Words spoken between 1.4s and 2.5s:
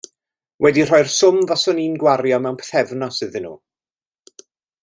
faswn i'n gwario